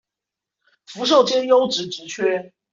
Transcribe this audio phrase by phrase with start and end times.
[0.83, 2.53] 福壽街優質職缺